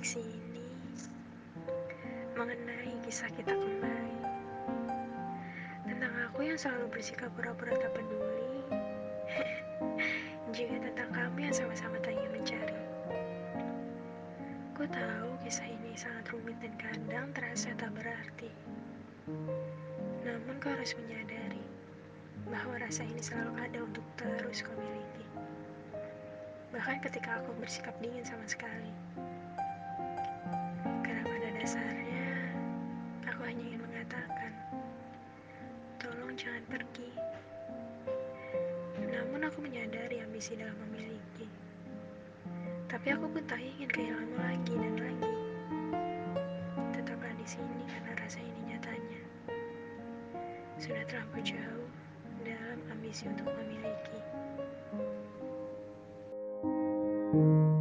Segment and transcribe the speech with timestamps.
[0.00, 0.64] fiksi ini
[2.32, 4.24] mengenai kisah kita kembali.
[5.84, 8.64] Tentang aku yang selalu bersikap pura-pura tak peduli.
[10.56, 12.80] Juga tentang kami yang sama-sama tak ingin mencari.
[14.72, 18.48] Ku tahu kisah ini sangat rumit dan kandang terasa tak berarti.
[20.24, 21.60] Namun kau harus menyadari
[22.48, 25.28] bahwa rasa ini selalu ada untuk terus kau miliki.
[26.72, 28.88] Bahkan ketika aku bersikap dingin sama sekali.
[36.40, 37.10] Jangan pergi.
[38.96, 41.44] Namun aku menyadari ambisi dalam memiliki
[42.88, 45.36] Tapi aku pun tak ingin kehilanganmu lagi dan lagi.
[46.96, 49.20] Tetaplah di sini karena rasa ini nyatanya.
[50.80, 51.88] Sudah terlampau jauh
[52.40, 54.18] dalam ambisi untuk memiliki.
[57.30, 57.79] thank you